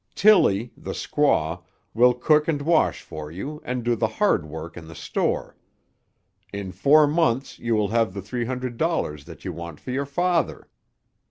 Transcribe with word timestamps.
Tilly, 0.15 0.71
the 0.75 0.93
squaw, 0.93 1.61
will 1.93 2.15
cook 2.15 2.47
and 2.47 2.63
wash 2.63 3.03
for 3.03 3.29
you, 3.29 3.61
and 3.63 3.83
do 3.83 3.95
the 3.95 4.07
hard 4.07 4.47
work 4.47 4.75
in 4.75 4.87
the 4.87 4.95
store. 4.95 5.55
In 6.51 6.71
four 6.71 7.05
months 7.05 7.59
you 7.59 7.75
will 7.75 7.89
have 7.89 8.15
the 8.15 8.21
three 8.23 8.45
hundred 8.45 8.77
dollars 8.77 9.25
that 9.25 9.45
you 9.45 9.53
want 9.53 9.79
for 9.79 9.91
your 9.91 10.07
father. 10.07 10.67